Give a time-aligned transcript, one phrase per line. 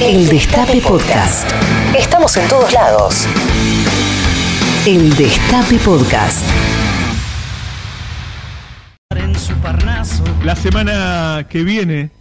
[0.00, 1.50] El Destape Podcast.
[1.98, 3.26] Estamos en todos lados.
[4.86, 6.44] El Destape Podcast.
[10.44, 12.12] La semana que viene,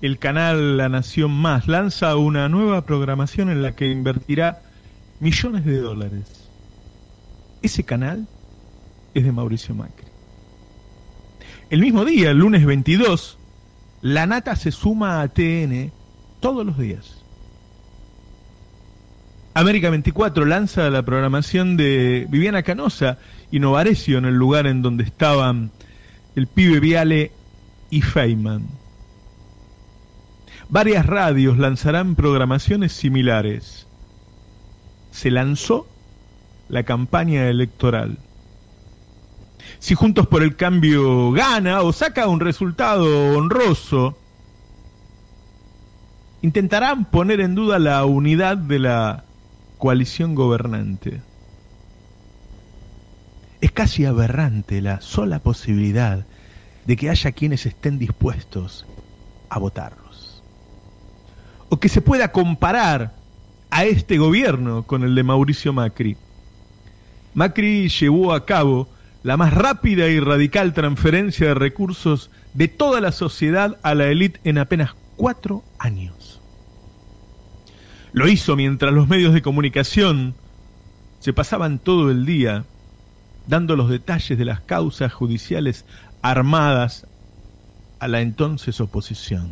[0.00, 4.62] el canal La Nación Más lanza una nueva programación en la que invertirá
[5.18, 6.48] millones de dólares.
[7.62, 8.28] Ese canal
[9.12, 10.06] es de Mauricio Macri.
[11.68, 13.38] El mismo día, el lunes 22,
[14.02, 15.90] la Nata se suma a TN
[16.46, 17.24] todos los días.
[19.52, 23.18] América 24 lanza la programación de Viviana Canosa
[23.50, 25.72] y Novarecio en el lugar en donde estaban
[26.36, 27.32] el pibe Viale
[27.90, 28.64] y Feynman.
[30.68, 33.88] Varias radios lanzarán programaciones similares.
[35.10, 35.88] Se lanzó
[36.68, 38.18] la campaña electoral.
[39.80, 44.16] Si Juntos por el Cambio gana o saca un resultado honroso,
[46.42, 49.24] intentarán poner en duda la unidad de la
[49.78, 51.20] coalición gobernante.
[53.60, 56.26] Es casi aberrante la sola posibilidad
[56.86, 58.86] de que haya quienes estén dispuestos
[59.48, 60.42] a votarlos.
[61.68, 63.14] O que se pueda comparar
[63.70, 66.16] a este gobierno con el de Mauricio Macri.
[67.34, 68.88] Macri llevó a cabo
[69.22, 74.40] la más rápida y radical transferencia de recursos de toda la sociedad a la élite
[74.44, 76.40] en apenas cuatro años.
[78.12, 80.34] Lo hizo mientras los medios de comunicación
[81.20, 82.64] se pasaban todo el día
[83.46, 85.84] dando los detalles de las causas judiciales
[86.22, 87.06] armadas
[87.98, 89.50] a la entonces oposición.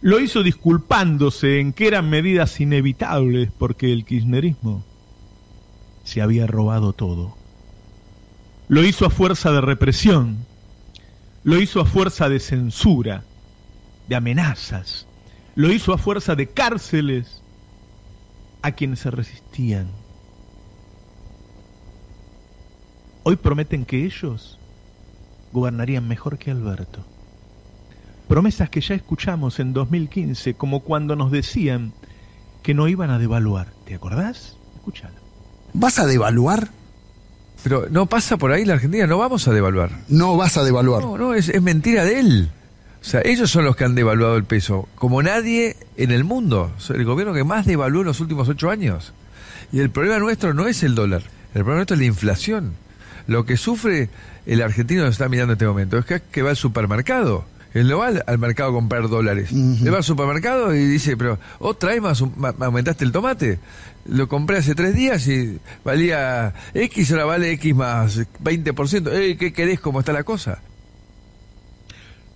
[0.00, 4.84] Lo hizo disculpándose en que eran medidas inevitables porque el kirchnerismo
[6.04, 7.36] se había robado todo.
[8.68, 10.46] Lo hizo a fuerza de represión,
[11.42, 13.24] lo hizo a fuerza de censura,
[14.10, 15.06] de amenazas,
[15.54, 17.42] lo hizo a fuerza de cárceles
[18.60, 19.88] a quienes se resistían.
[23.22, 24.58] Hoy prometen que ellos
[25.52, 27.04] gobernarían mejor que Alberto.
[28.26, 31.92] Promesas que ya escuchamos en 2015, como cuando nos decían
[32.64, 33.68] que no iban a devaluar.
[33.84, 34.56] ¿Te acordás?
[34.74, 35.14] Escúchalo.
[35.72, 36.70] ¿Vas a devaluar?
[37.62, 39.92] Pero no pasa por ahí la Argentina, no vamos a devaluar.
[40.08, 41.04] No vas a devaluar.
[41.04, 42.50] No, no, es, es mentira de él.
[43.00, 46.70] O sea, ellos son los que han devaluado el peso, como nadie en el mundo.
[46.76, 49.12] O sea, el gobierno que más devaluó en los últimos ocho años.
[49.72, 51.22] Y el problema nuestro no es el dólar,
[51.54, 52.74] el problema nuestro es la inflación.
[53.26, 54.10] Lo que sufre
[54.46, 57.44] el argentino nos está mirando en este momento es que, que va al supermercado.
[57.72, 59.50] Él no va al, al mercado a comprar dólares.
[59.52, 63.60] Él va al supermercado y dice, pero otra vez más, ma- aumentaste el tomate.
[64.06, 69.12] Lo compré hace tres días y valía X, ahora vale X más 20%.
[69.12, 69.78] Ey, ¿Qué querés?
[69.78, 70.58] ¿Cómo está la cosa?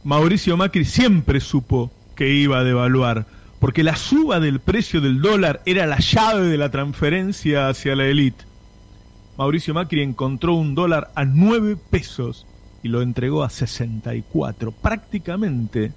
[0.04, 3.24] Mauricio Macri siempre supo que iba a devaluar,
[3.58, 8.04] porque la suba del precio del dólar era la llave de la transferencia hacia la
[8.04, 8.44] élite.
[9.38, 12.46] Mauricio Macri encontró un dólar a 9 pesos
[12.82, 15.92] y lo entregó a 64, prácticamente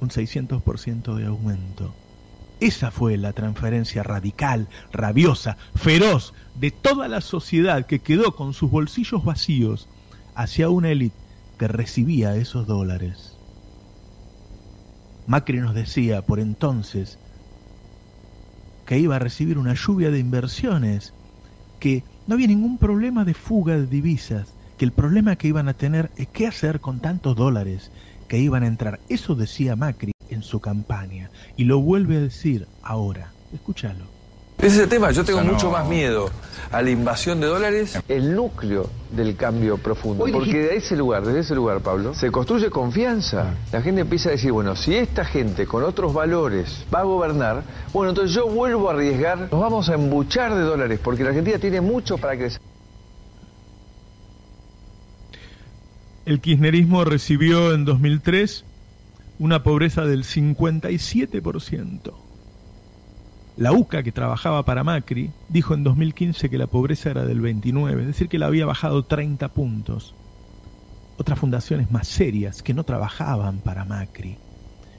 [0.00, 1.94] un 600% de aumento.
[2.60, 8.70] Esa fue la transferencia radical, rabiosa, feroz de toda la sociedad que quedó con sus
[8.70, 9.86] bolsillos vacíos
[10.34, 11.25] hacia una élite
[11.58, 13.36] que recibía esos dólares.
[15.26, 17.18] Macri nos decía por entonces
[18.86, 21.12] que iba a recibir una lluvia de inversiones,
[21.80, 25.74] que no había ningún problema de fuga de divisas, que el problema que iban a
[25.74, 27.90] tener es qué hacer con tantos dólares
[28.28, 29.00] que iban a entrar.
[29.08, 33.32] Eso decía Macri en su campaña y lo vuelve a decir ahora.
[33.52, 34.15] Escúchalo.
[34.58, 36.30] Ese es el tema, yo tengo mucho más miedo
[36.72, 37.98] a la invasión de dólares.
[38.08, 40.26] El núcleo del cambio profundo.
[40.32, 43.54] Porque de ese lugar, desde ese lugar, Pablo, se construye confianza.
[43.72, 47.62] La gente empieza a decir, bueno, si esta gente con otros valores va a gobernar,
[47.92, 51.58] bueno, entonces yo vuelvo a arriesgar, nos vamos a embuchar de dólares, porque la Argentina
[51.58, 52.60] tiene mucho para crecer.
[56.24, 58.64] El kirchnerismo recibió en 2003
[59.38, 62.25] una pobreza del 57%.
[63.56, 68.02] La UCA, que trabajaba para Macri, dijo en 2015 que la pobreza era del 29,
[68.02, 70.14] es decir, que la había bajado 30 puntos.
[71.16, 74.36] Otras fundaciones más serias que no trabajaban para Macri,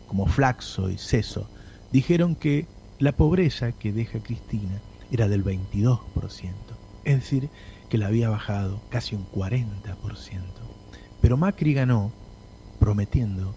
[0.07, 1.47] como Flaxo y Ceso,
[1.91, 2.65] dijeron que
[2.97, 4.81] la pobreza que deja Cristina
[5.11, 5.99] era del 22%,
[7.03, 7.49] es decir,
[7.89, 9.77] que la había bajado casi un 40%.
[11.21, 12.11] Pero Macri ganó
[12.79, 13.55] prometiendo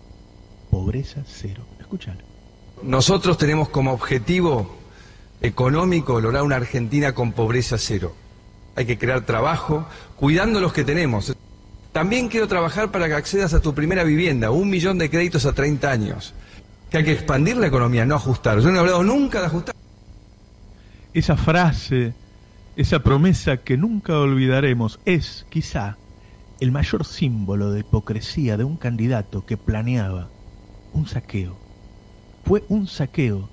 [0.71, 1.65] pobreza cero.
[1.79, 2.21] Escúchalo.
[2.83, 4.80] Nosotros tenemos como objetivo
[5.41, 8.15] económico lograr una Argentina con pobreza cero.
[8.77, 11.35] Hay que crear trabajo, cuidando los que tenemos.
[11.93, 15.53] También quiero trabajar para que accedas a tu primera vivienda, un millón de créditos a
[15.53, 16.35] 30 años.
[16.91, 18.59] que hay que expandir la economía, no ajustar.
[18.59, 19.75] Yo no he hablado nunca de ajustar.
[21.15, 22.15] Esa frase,
[22.75, 25.99] esa promesa que nunca olvidaremos es, quizá,
[26.61, 30.29] el mayor símbolo de hipocresía de un candidato que planeaba
[30.93, 31.57] un saqueo.
[32.45, 33.49] Fue un saqueo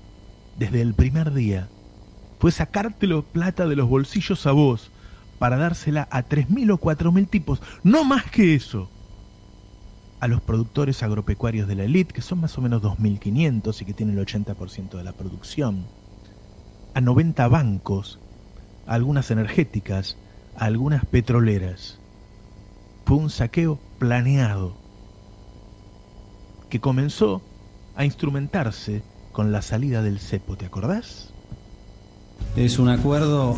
[0.58, 1.68] desde el primer día.
[2.38, 4.90] Fue sacártelo plata de los bolsillos a vos
[5.38, 8.90] para dársela a 3.000 o 4.000 tipos, no más que eso.
[10.20, 13.94] A los productores agropecuarios de la elite, que son más o menos 2.500 y que
[13.94, 15.86] tienen el 80% de la producción.
[16.94, 18.18] A 90 bancos,
[18.86, 20.16] a algunas energéticas,
[20.56, 21.98] a algunas petroleras
[23.08, 24.76] fue un saqueo planeado
[26.68, 27.40] que comenzó
[27.96, 29.02] a instrumentarse
[29.32, 31.32] con la salida del cepo, ¿te acordás?
[32.58, 33.56] Es un acuerdo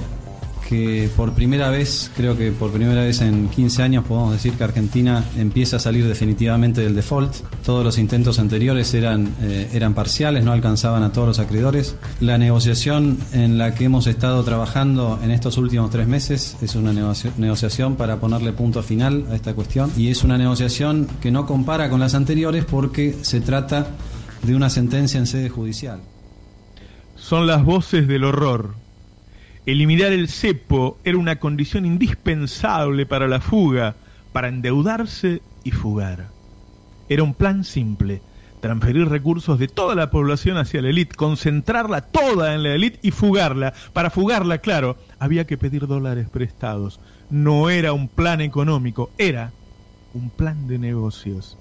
[0.69, 4.63] que por primera vez, creo que por primera vez en 15 años podemos decir que
[4.63, 7.35] Argentina empieza a salir definitivamente del default.
[7.65, 11.97] Todos los intentos anteriores eran, eh, eran parciales, no alcanzaban a todos los acreedores.
[12.21, 16.93] La negociación en la que hemos estado trabajando en estos últimos tres meses es una
[16.93, 21.89] negociación para ponerle punto final a esta cuestión y es una negociación que no compara
[21.89, 23.87] con las anteriores porque se trata
[24.43, 26.01] de una sentencia en sede judicial.
[27.17, 28.80] Son las voces del horror
[29.67, 33.95] Eliminar el cepo era una condición indispensable para la fuga,
[34.33, 36.29] para endeudarse y fugar.
[37.11, 38.23] Era un plan simple,
[38.63, 43.11] transferir recursos de toda la población hacia la élite, concentrarla toda en la élite y
[43.11, 43.75] fugarla.
[43.93, 46.99] Para fugarla, claro, había que pedir dólares prestados.
[47.29, 49.53] No era un plan económico, era
[50.15, 51.59] un plan de negocios.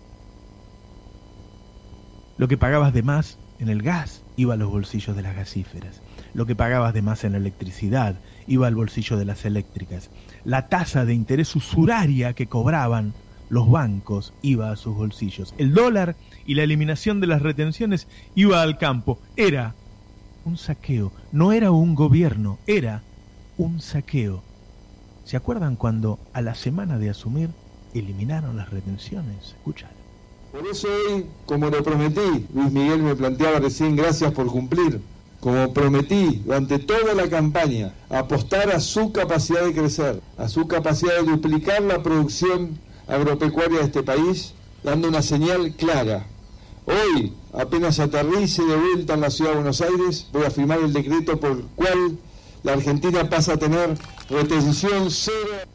[2.38, 6.02] Lo que pagabas de más en el gas iba a los bolsillos de las gasíferas
[6.34, 8.16] lo que pagabas de más en electricidad
[8.48, 10.10] iba al bolsillo de las eléctricas.
[10.44, 13.14] La tasa de interés usuraria que cobraban
[13.50, 15.54] los bancos iba a sus bolsillos.
[15.58, 16.16] El dólar
[16.46, 19.20] y la eliminación de las retenciones iba al campo.
[19.36, 19.76] Era
[20.46, 23.04] un saqueo, no era un gobierno, era
[23.58, 24.42] un saqueo.
[25.26, 27.50] ¿Se acuerdan cuando a la semana de asumir
[27.94, 29.56] eliminaron las retenciones?
[29.58, 29.90] Escuchad.
[30.52, 35.00] Por eso hoy, como lo prometí, Luis Miguel me planteaba recién, gracias por cumplir
[35.40, 41.18] como prometí durante toda la campaña, apostar a su capacidad de crecer, a su capacidad
[41.20, 42.78] de duplicar la producción
[43.08, 44.54] agropecuaria de este país,
[44.84, 46.26] dando una señal clara.
[46.86, 50.92] Hoy, apenas aterrice de vuelta en la ciudad de Buenos Aires, voy a firmar el
[50.92, 52.18] decreto por el cual
[52.64, 53.98] la Argentina pasa a tener
[54.30, 55.70] retención cero.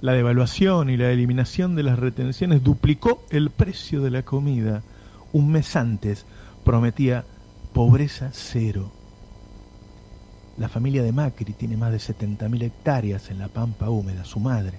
[0.00, 4.82] La devaluación y la eliminación de las retenciones duplicó el precio de la comida.
[5.32, 6.24] Un mes antes
[6.64, 7.24] prometía
[7.76, 8.90] pobreza cero.
[10.56, 14.78] La familia de Macri tiene más de 70.000 hectáreas en la pampa húmeda, su madre.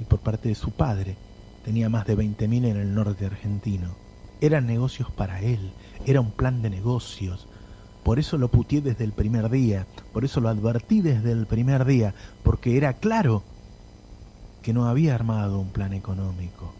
[0.00, 1.16] Y por parte de su padre
[1.64, 3.94] tenía más de 20.000 en el norte argentino.
[4.40, 5.70] Eran negocios para él,
[6.04, 7.46] era un plan de negocios.
[8.02, 11.84] Por eso lo putié desde el primer día, por eso lo advertí desde el primer
[11.84, 12.12] día,
[12.42, 13.44] porque era claro
[14.62, 16.79] que no había armado un plan económico.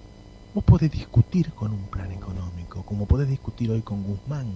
[0.53, 4.47] Vos podés discutir con un plan económico, como podés discutir hoy con Guzmán.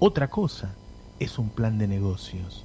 [0.00, 0.74] Otra cosa
[1.20, 2.64] es un plan de negocios.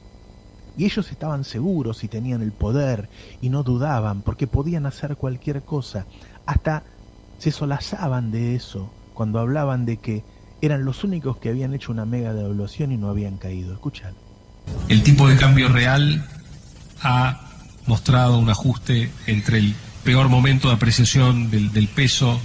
[0.75, 3.09] Y ellos estaban seguros y tenían el poder
[3.41, 6.07] y no dudaban porque podían hacer cualquier cosa.
[6.47, 6.83] Hasta
[7.37, 10.23] se solazaban de eso cuando hablaban de que
[10.61, 13.73] eran los únicos que habían hecho una mega devaluación y no habían caído.
[13.73, 14.13] Escuchad.
[14.89, 16.27] El tipo de cambio real
[17.03, 17.49] ha
[17.85, 22.39] mostrado un ajuste entre el peor momento de apreciación del, peso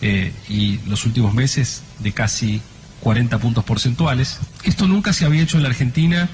[0.00, 2.60] eh, y los últimos meses de casi
[3.00, 4.38] 40 puntos porcentuales.
[4.64, 6.28] Esto nunca se había hecho en la Argentina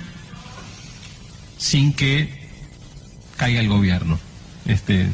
[1.59, 2.49] sin que
[3.37, 4.19] caiga el gobierno.
[4.67, 5.09] Este,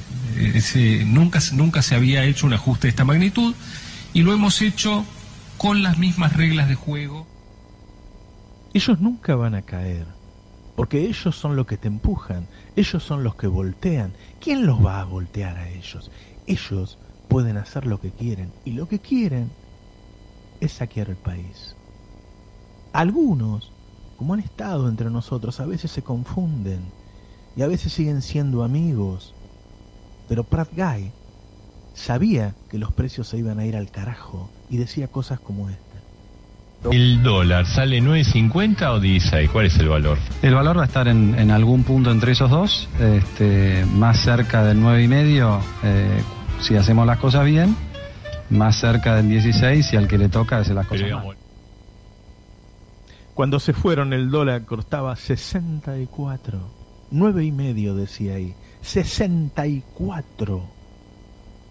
[1.07, 3.55] nunca, nunca se había hecho un ajuste de esta magnitud
[4.13, 5.05] y lo hemos hecho
[5.57, 7.27] con las mismas reglas de juego.
[8.75, 10.07] Ellos nunca van a caer,
[10.79, 14.13] porque ellos son los que te empujan, ellos son los que voltean.
[14.39, 16.09] ¿Quién los va a voltear a ellos?
[16.47, 19.51] Ellos pueden hacer lo que quieren y lo que quieren
[20.61, 21.75] es saquear el país.
[22.93, 23.73] Algunos,
[24.19, 26.83] como han estado entre nosotros, a veces se confunden
[27.57, 29.35] y a veces siguen siendo amigos.
[30.29, 31.11] Pero Pratt Guy
[31.93, 35.88] sabía que los precios se iban a ir al carajo y decía cosas como esta.
[36.91, 39.51] ¿El dólar sale 9.50 o 16?
[39.51, 40.19] ¿Cuál es el valor?
[40.43, 44.81] El valor va a estar en, algún punto entre esos dos, este, más cerca del
[44.81, 46.23] 9,5 eh,
[46.61, 47.77] si hacemos las cosas bien,
[48.51, 51.37] más cerca del 16 y al que le toca hacer las cosas mal.
[53.35, 56.61] Cuando se fueron el dólar costaba 64,
[57.11, 60.78] nueve y medio decía ahí, 64.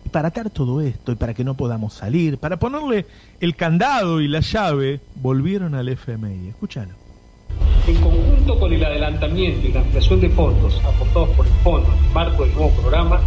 [0.08, 3.06] Y para atar todo esto y para que no podamos salir, para ponerle
[3.42, 6.48] el candado y la llave, volvieron al FMI.
[6.48, 6.94] Escúchalo.
[7.86, 12.06] En conjunto con el adelantamiento y la ampliación de fondos aportados por el fondo en
[12.06, 13.20] el marco del nuevo programa,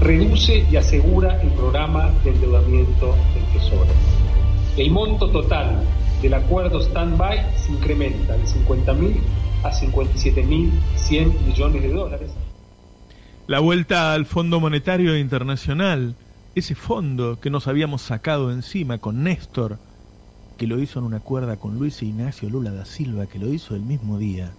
[0.00, 3.92] reduce y asegura el programa de endeudamiento del Tesoro.
[4.76, 5.84] El monto total
[6.20, 9.20] del acuerdo stand-by se incrementa de 50.000
[9.62, 12.32] a 57.100 millones de dólares.
[13.46, 16.16] La vuelta al Fondo Monetario Internacional,
[16.54, 19.78] ese fondo que nos habíamos sacado encima con Néstor,
[20.56, 23.74] que lo hizo en una cuerda con Luis Ignacio Lula da Silva, que lo hizo
[23.74, 24.52] el mismo día.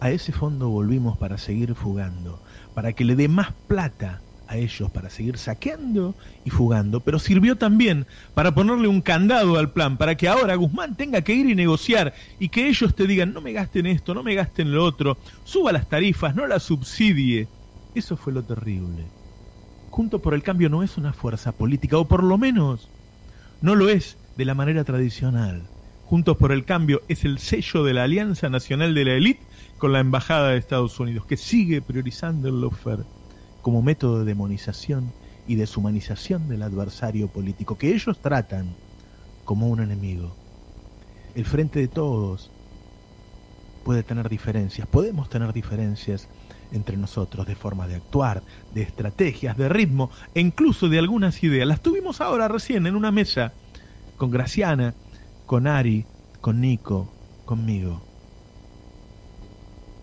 [0.00, 2.40] A ese fondo volvimos para seguir fugando,
[2.74, 7.56] para que le dé más plata a ellos para seguir saqueando y fugando, pero sirvió
[7.56, 11.54] también para ponerle un candado al plan, para que ahora Guzmán tenga que ir y
[11.54, 15.16] negociar y que ellos te digan, no me gasten esto, no me gasten lo otro,
[15.44, 17.48] suba las tarifas, no las subsidie.
[17.94, 19.23] Eso fue lo terrible.
[19.94, 22.88] Junto por el Cambio no es una fuerza política, o por lo menos
[23.62, 25.62] no lo es de la manera tradicional.
[26.06, 29.44] Juntos por el Cambio es el sello de la Alianza Nacional de la Elite
[29.78, 33.04] con la Embajada de Estados Unidos, que sigue priorizando el lawfare
[33.62, 35.12] como método de demonización
[35.46, 38.74] y deshumanización del adversario político, que ellos tratan
[39.44, 40.34] como un enemigo.
[41.36, 42.50] El frente de todos
[43.84, 46.28] puede tener diferencias, podemos tener diferencias
[46.74, 48.42] entre nosotros de forma de actuar,
[48.74, 51.66] de estrategias, de ritmo e incluso de algunas ideas.
[51.66, 53.52] Las tuvimos ahora recién en una mesa
[54.16, 54.94] con Graciana,
[55.46, 56.04] con Ari,
[56.40, 57.10] con Nico,
[57.44, 58.02] conmigo.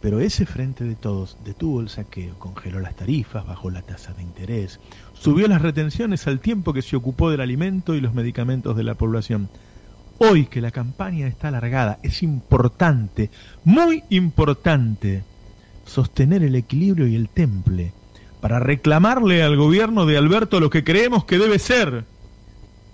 [0.01, 4.23] Pero ese frente de todos detuvo el saqueo, congeló las tarifas, bajó la tasa de
[4.23, 4.79] interés,
[5.13, 8.95] subió las retenciones al tiempo que se ocupó del alimento y los medicamentos de la
[8.95, 9.49] población.
[10.17, 13.29] Hoy que la campaña está alargada, es importante,
[13.63, 15.23] muy importante,
[15.85, 17.93] sostener el equilibrio y el temple
[18.41, 22.05] para reclamarle al gobierno de Alberto lo que creemos que debe ser,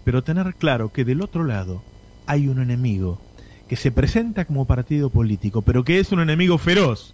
[0.03, 1.81] pero tener claro que del otro lado
[2.25, 3.19] hay un enemigo
[3.67, 7.13] que se presenta como partido político, pero que es un enemigo feroz,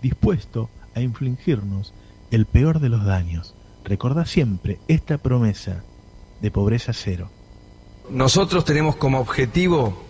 [0.00, 1.94] dispuesto a infligirnos
[2.30, 3.54] el peor de los daños.
[3.84, 5.82] Recuerda siempre esta promesa
[6.40, 7.30] de pobreza cero.
[8.10, 10.04] Nosotros tenemos como objetivo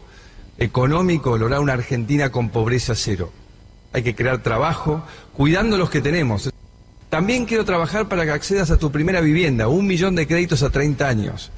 [0.59, 3.31] económico lograr una Argentina con pobreza cero.
[3.93, 5.03] Hay que crear trabajo,
[5.35, 6.51] cuidando los que tenemos.
[7.11, 10.71] También quiero trabajar para que accedas a tu primera vivienda, un millón de créditos a
[10.71, 11.51] 30 años.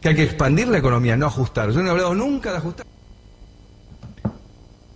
[0.00, 1.70] Que hay que expandir la economía, no ajustar.
[1.70, 2.86] Yo no he hablado nunca de ajustar.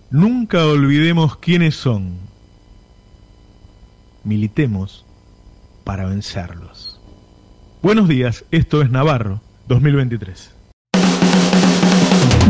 [0.09, 2.17] Nunca olvidemos quiénes son.
[4.25, 5.05] Militemos
[5.85, 6.99] para vencerlos.
[7.81, 10.60] Buenos días, esto es Navarro 2023.